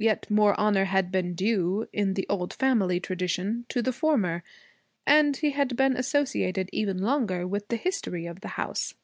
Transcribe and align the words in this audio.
Yet 0.00 0.28
more 0.28 0.58
honor 0.58 0.86
had 0.86 1.12
been 1.12 1.34
due, 1.34 1.86
in 1.92 2.14
the 2.14 2.26
old 2.28 2.52
family 2.52 2.98
tradition, 2.98 3.64
to 3.68 3.80
the 3.80 3.92
former. 3.92 4.42
And 5.06 5.36
he 5.36 5.50
had 5.50 5.76
been 5.76 5.96
associated 5.96 6.68
even 6.72 6.98
longer 6.98 7.46
with 7.46 7.68
the 7.68 7.76
history 7.76 8.26
of 8.26 8.40
the 8.40 8.48
house. 8.58 8.94